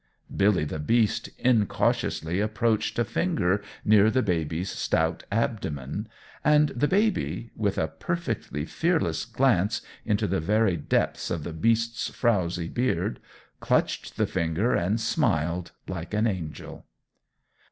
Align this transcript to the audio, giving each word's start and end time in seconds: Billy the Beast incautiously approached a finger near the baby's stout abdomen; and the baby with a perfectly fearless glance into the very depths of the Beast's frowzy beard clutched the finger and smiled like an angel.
Billy 0.35 0.63
the 0.65 0.79
Beast 0.79 1.27
incautiously 1.37 2.39
approached 2.39 2.97
a 2.97 3.05
finger 3.05 3.61
near 3.85 4.09
the 4.09 4.23
baby's 4.23 4.71
stout 4.71 5.25
abdomen; 5.31 6.07
and 6.43 6.69
the 6.69 6.87
baby 6.87 7.51
with 7.55 7.77
a 7.77 7.87
perfectly 7.87 8.65
fearless 8.65 9.25
glance 9.25 9.83
into 10.03 10.25
the 10.25 10.39
very 10.39 10.75
depths 10.75 11.29
of 11.29 11.43
the 11.43 11.53
Beast's 11.53 12.09
frowzy 12.09 12.67
beard 12.67 13.19
clutched 13.59 14.17
the 14.17 14.25
finger 14.25 14.73
and 14.73 14.99
smiled 14.99 15.71
like 15.87 16.15
an 16.15 16.25
angel. 16.25 16.87